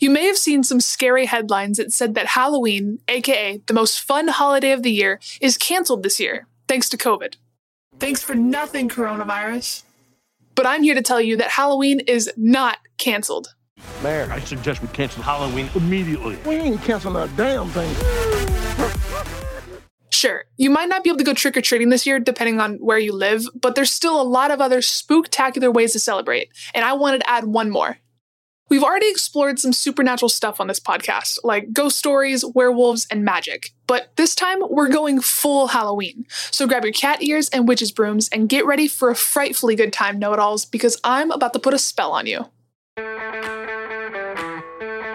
[0.00, 4.28] You may have seen some scary headlines that said that Halloween, aka the most fun
[4.28, 7.34] holiday of the year, is canceled this year, thanks to COVID.
[7.98, 9.82] Thanks for nothing, coronavirus.
[10.54, 13.54] But I'm here to tell you that Halloween is not canceled.
[14.02, 16.38] Mayor, I suggest we cancel Halloween immediately.
[16.46, 17.94] We ain't canceling a damn thing.
[20.08, 22.76] Sure, you might not be able to go trick or treating this year depending on
[22.76, 26.86] where you live, but there's still a lot of other spooktacular ways to celebrate, and
[26.86, 27.98] I wanted to add one more.
[28.70, 33.72] We've already explored some supernatural stuff on this podcast, like ghost stories, werewolves, and magic.
[33.88, 36.24] But this time, we're going full Halloween.
[36.52, 39.92] So grab your cat ears and witch's brooms and get ready for a frightfully good
[39.92, 42.46] time, know it alls, because I'm about to put a spell on you.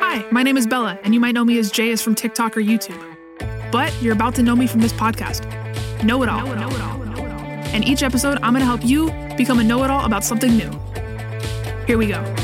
[0.00, 2.60] Hi, my name is Bella, and you might know me as Jayus from TikTok or
[2.60, 3.00] YouTube.
[3.70, 5.44] But you're about to know me from this podcast.
[6.02, 6.44] Know it all.
[6.48, 10.56] And each episode, I'm going to help you become a know it all about something
[10.56, 10.70] new.
[11.86, 12.34] Here we go.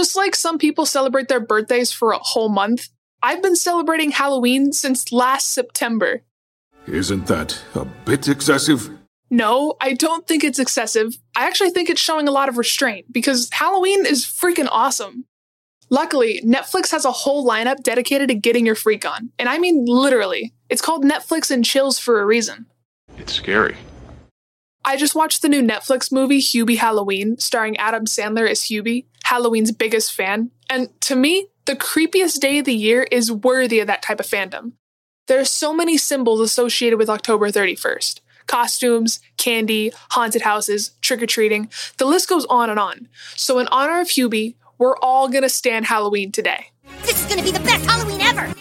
[0.00, 2.88] Just like some people celebrate their birthdays for a whole month,
[3.22, 6.22] I've been celebrating Halloween since last September.
[6.86, 8.88] Isn't that a bit excessive?
[9.28, 11.18] No, I don't think it's excessive.
[11.36, 15.26] I actually think it's showing a lot of restraint because Halloween is freaking awesome.
[15.90, 19.30] Luckily, Netflix has a whole lineup dedicated to getting your freak on.
[19.38, 20.54] And I mean literally.
[20.70, 22.64] It's called Netflix and Chills for a reason.
[23.18, 23.76] It's scary.
[24.82, 29.70] I just watched the new Netflix movie Hubie Halloween, starring Adam Sandler as Hubie, Halloween's
[29.70, 30.50] biggest fan.
[30.68, 34.26] And to me, the creepiest day of the year is worthy of that type of
[34.26, 34.72] fandom.
[35.28, 41.26] There are so many symbols associated with October 31st costumes, candy, haunted houses, trick or
[41.26, 41.70] treating.
[41.98, 43.06] The list goes on and on.
[43.36, 46.72] So, in honor of Hubie, we're all gonna stand Halloween today.
[47.02, 48.52] This is gonna be the best Halloween ever!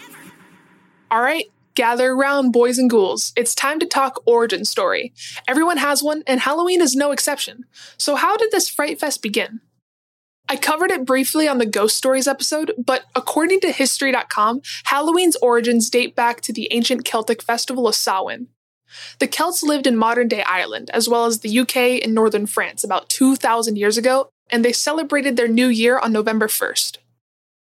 [1.10, 3.34] All right, gather around, boys and ghouls.
[3.36, 5.14] It's time to talk origin story.
[5.48, 7.66] Everyone has one, and Halloween is no exception.
[7.98, 9.62] So, how did this Fright Fest begin?
[10.52, 15.92] I covered it briefly on the Ghost Stories episode, but according to History.com, Halloween's origins
[15.92, 18.48] date back to the ancient Celtic festival of Samhain.
[19.20, 22.84] The Celts lived in modern day Ireland, as well as the UK and northern France,
[22.84, 26.98] about 2,000 years ago, and they celebrated their new year on November 1st.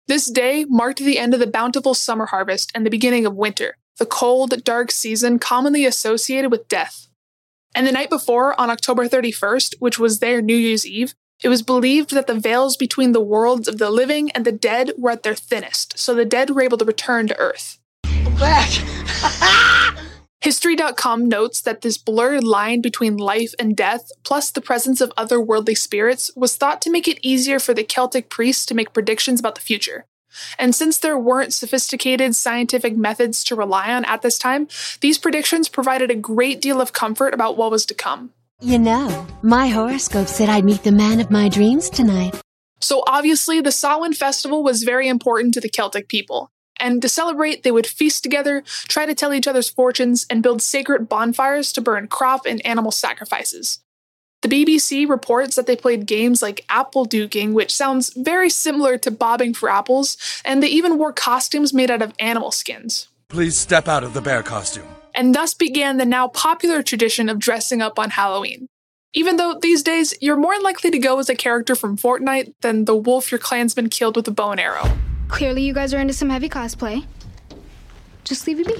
[0.07, 3.77] This day marked the end of the bountiful summer harvest and the beginning of winter,
[3.99, 7.09] the cold, dark season commonly associated with death.
[7.75, 11.63] And the night before, on October 31st, which was their New Year's Eve, it was
[11.63, 15.23] believed that the veils between the worlds of the living and the dead were at
[15.23, 17.79] their thinnest, so the dead were able to return to Earth.
[18.39, 18.71] Back.
[20.41, 25.77] History.com notes that this blurred line between life and death, plus the presence of otherworldly
[25.77, 29.57] spirits, was thought to make it easier for the Celtic priests to make predictions about
[29.57, 30.07] the future.
[30.59, 34.69] And since there weren't sophisticated scientific methods to rely on at this time,
[35.01, 38.31] these predictions provided a great deal of comfort about what was to come.
[38.61, 42.41] You know, my horoscope said I'd meet the man of my dreams tonight.
[42.81, 46.51] So obviously, the Samhain festival was very important to the Celtic people.
[46.81, 50.61] And to celebrate, they would feast together, try to tell each other's fortunes, and build
[50.61, 53.79] sacred bonfires to burn crop and animal sacrifices.
[54.43, 59.13] The BBC reports that they played games like apple duking, which sounds very similar to
[59.13, 63.07] bobbing for apples, and they even wore costumes made out of animal skins.
[63.29, 64.89] Please step out of the bear costume.
[65.19, 68.69] And thus began the now popular tradition of dressing up on Halloween.
[69.15, 72.85] Even though these days you're more likely to go as a character from Fortnite than
[72.85, 74.97] the wolf your clansman killed with a bow and arrow.
[75.27, 77.05] Clearly, you guys are into some heavy cosplay.
[78.23, 78.75] Just leave it be.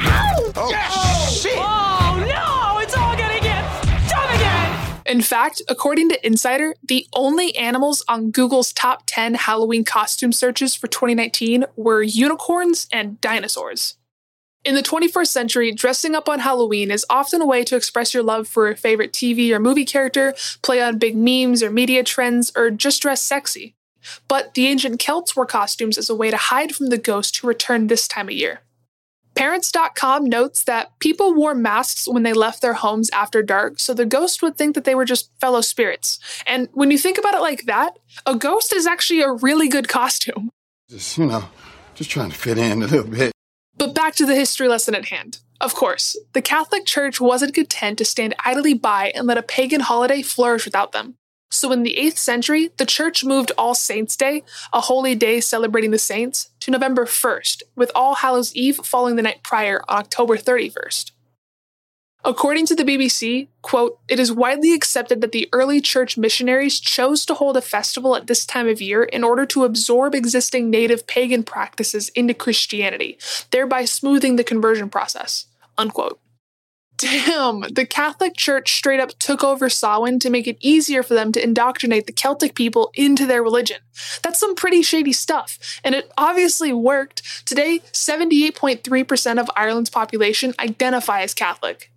[0.00, 0.52] Ow!
[0.54, 0.88] Oh, yeah.
[1.26, 1.54] shit!
[1.56, 2.78] Oh, no!
[2.78, 5.02] It's all gonna get done again!
[5.04, 10.76] In fact, according to Insider, the only animals on Google's top 10 Halloween costume searches
[10.76, 13.96] for 2019 were unicorns and dinosaurs.
[14.64, 18.22] In the 21st century, dressing up on Halloween is often a way to express your
[18.22, 22.50] love for a favorite TV or movie character, play on big memes or media trends,
[22.56, 23.74] or just dress sexy.
[24.26, 27.48] But the ancient Celts wore costumes as a way to hide from the ghost who
[27.48, 28.60] returned this time of year.
[29.34, 34.06] Parents.com notes that people wore masks when they left their homes after dark, so the
[34.06, 36.18] ghost would think that they were just fellow spirits.
[36.46, 39.88] And when you think about it like that, a ghost is actually a really good
[39.88, 40.50] costume.
[40.88, 41.48] Just, you know,
[41.94, 43.33] just trying to fit in a little bit.
[43.76, 45.38] But back to the history lesson at hand.
[45.60, 49.80] Of course, the Catholic Church wasn't content to stand idly by and let a pagan
[49.80, 51.16] holiday flourish without them.
[51.50, 54.42] So in the 8th century, the church moved All Saints' Day,
[54.72, 59.22] a holy day celebrating the saints, to November 1st, with All Hallows' Eve falling the
[59.22, 61.12] night prior on October 31st.
[62.26, 67.26] According to the BBC, quote, it is widely accepted that the early church missionaries chose
[67.26, 71.06] to hold a festival at this time of year in order to absorb existing native
[71.06, 73.18] pagan practices into Christianity,
[73.50, 76.18] thereby smoothing the conversion process, unquote.
[76.96, 81.30] Damn, the Catholic Church straight up took over Samhain to make it easier for them
[81.32, 83.78] to indoctrinate the Celtic people into their religion.
[84.22, 87.44] That's some pretty shady stuff, and it obviously worked.
[87.44, 91.90] Today, 78.3% of Ireland's population identify as Catholic.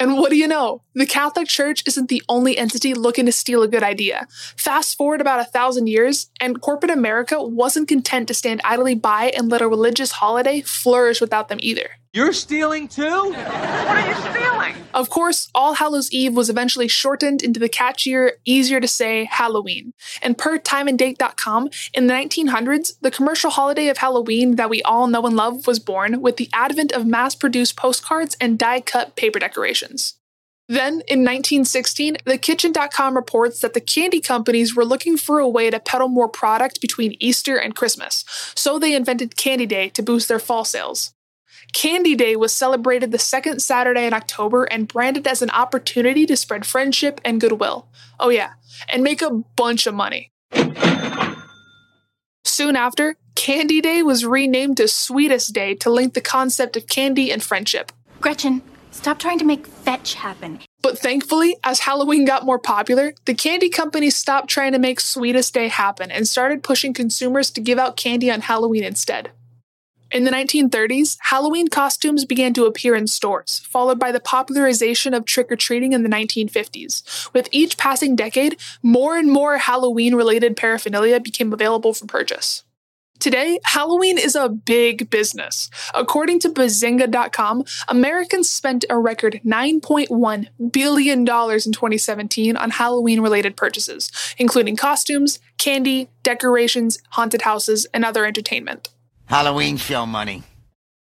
[0.00, 0.82] And what do you know?
[0.94, 4.28] The Catholic Church isn't the only entity looking to steal a good idea.
[4.56, 9.32] Fast forward about a thousand years, and corporate America wasn't content to stand idly by
[9.36, 11.90] and let a religious holiday flourish without them either.
[12.12, 13.04] You're stealing too?
[13.04, 14.74] What are you stealing?
[14.94, 19.92] Of course, All Hallows Eve was eventually shortened into the catchier, easier to say Halloween.
[20.22, 25.26] And per timeanddate.com, in the 1900s, the commercial holiday of Halloween that we all know
[25.26, 29.38] and love was born with the advent of mass produced postcards and die cut paper
[29.38, 30.14] decorations.
[30.66, 35.80] Then, in 1916, TheKitchn.com reports that the candy companies were looking for a way to
[35.80, 38.24] peddle more product between Easter and Christmas,
[38.54, 41.14] so they invented Candy Day to boost their fall sales.
[41.72, 46.36] Candy Day was celebrated the second Saturday in October and branded as an opportunity to
[46.36, 47.88] spread friendship and goodwill.
[48.18, 48.52] Oh, yeah,
[48.88, 50.32] and make a bunch of money.
[52.44, 57.30] Soon after, Candy Day was renamed to Sweetest Day to link the concept of candy
[57.30, 57.92] and friendship.
[58.20, 60.58] Gretchen, stop trying to make fetch happen.
[60.82, 65.54] But thankfully, as Halloween got more popular, the candy companies stopped trying to make Sweetest
[65.54, 69.30] Day happen and started pushing consumers to give out candy on Halloween instead.
[70.10, 75.26] In the 1930s, Halloween costumes began to appear in stores, followed by the popularization of
[75.26, 77.32] trick or treating in the 1950s.
[77.34, 82.64] With each passing decade, more and more Halloween related paraphernalia became available for purchase.
[83.18, 85.68] Today, Halloween is a big business.
[85.92, 94.10] According to Bazinga.com, Americans spent a record $9.1 billion in 2017 on Halloween related purchases,
[94.38, 98.88] including costumes, candy, decorations, haunted houses, and other entertainment.
[99.28, 100.42] Halloween show money.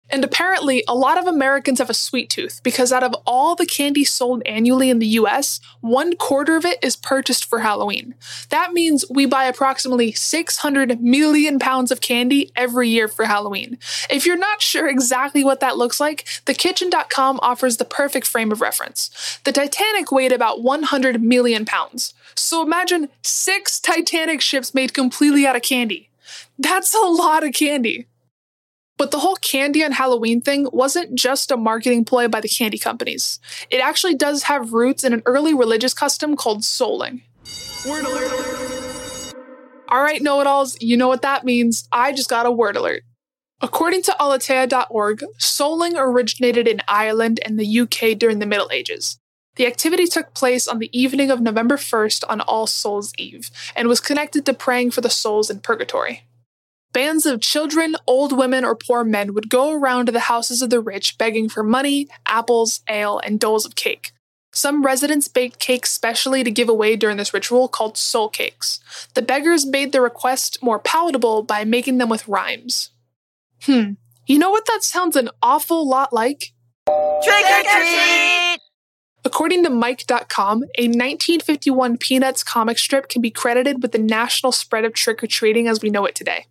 [0.09, 3.65] And apparently, a lot of Americans have a sweet tooth because out of all the
[3.65, 8.15] candy sold annually in the US, one quarter of it is purchased for Halloween.
[8.50, 13.77] That means we buy approximately 600 million pounds of candy every year for Halloween.
[14.09, 18.59] If you're not sure exactly what that looks like, thekitchn.com offers the perfect frame of
[18.59, 19.39] reference.
[19.45, 22.13] The Titanic weighed about 100 million pounds.
[22.35, 26.09] So imagine six Titanic ships made completely out of candy.
[26.59, 28.07] That's a lot of candy.
[28.97, 32.79] But the whole candy on Halloween thing wasn't just a marketing ploy by the candy
[32.79, 33.39] companies.
[33.69, 37.21] It actually does have roots in an early religious custom called souling.
[37.88, 39.33] Word alert.
[39.89, 41.88] All right, know it alls, you know what that means.
[41.91, 43.03] I just got a word alert.
[43.61, 49.17] According to aleteia.org, souling originated in Ireland and the UK during the Middle Ages.
[49.55, 53.88] The activity took place on the evening of November 1st on All Souls Eve and
[53.88, 56.26] was connected to praying for the souls in purgatory.
[56.97, 60.71] Bands of children, old women, or poor men would go around to the houses of
[60.71, 64.13] the rich begging for money, apples, ale, and doles of cake.
[64.51, 68.79] Some residents baked cakes specially to give away during this ritual called soul cakes.
[69.13, 72.89] The beggars made their request more palatable by making them with rhymes.
[73.61, 73.91] Hmm,
[74.25, 76.51] you know what that sounds an awful lot like?
[76.88, 78.59] Trick or treat!
[79.23, 84.83] According to Mic.com, a 1951 Peanuts comic strip can be credited with the national spread
[84.83, 86.47] of trick or treating as we know it today.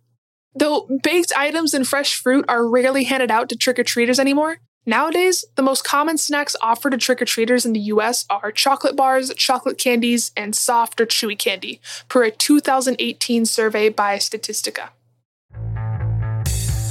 [0.57, 4.57] Though baked items and fresh fruit are rarely handed out to trick or treaters anymore,
[4.87, 8.95] nowadays the most common snacks offered to trick or treaters in the US are chocolate
[8.95, 14.89] bars, chocolate candies, and soft or chewy candy, per a 2018 survey by Statistica.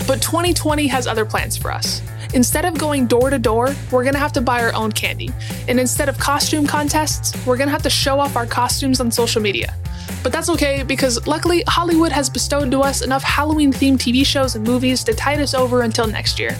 [0.07, 2.01] But 2020 has other plans for us.
[2.37, 5.31] Instead of going door to door, we're gonna have to buy our own candy.
[5.69, 9.41] And instead of costume contests, we're gonna have to show off our costumes on social
[9.41, 9.75] media.
[10.23, 14.55] But that's okay because luckily Hollywood has bestowed to us enough Halloween themed TV shows
[14.55, 16.55] and movies to tide us over until next year.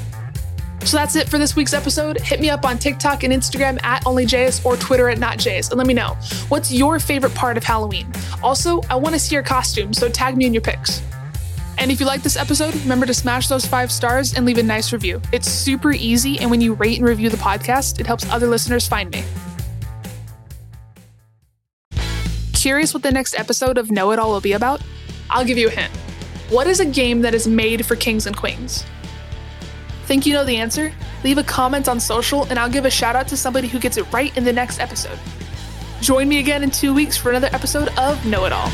[0.81, 2.21] So that's it for this week's episode.
[2.21, 5.87] Hit me up on TikTok and Instagram at OnlyJayus or Twitter at NotJayus and let
[5.87, 6.17] me know
[6.49, 8.11] what's your favorite part of Halloween.
[8.43, 11.03] Also, I want to see your costume, so tag me in your pics.
[11.79, 14.63] And if you like this episode, remember to smash those five stars and leave a
[14.63, 15.21] nice review.
[15.33, 18.89] It's super easy, and when you rate and review the podcast, it helps other listeners
[18.89, 19.25] find me.
[22.55, 24.81] Curious what the next episode of Know It All will be about?
[25.31, 25.93] I'll give you a hint.
[26.49, 28.85] What is a game that is made for kings and queens?
[30.07, 30.93] Think you know the answer?
[31.25, 33.97] Leave a comment on social and I'll give a shout out to somebody who gets
[33.97, 35.19] it right in the next episode.
[36.01, 38.71] Join me again in two weeks for another episode of Know It All.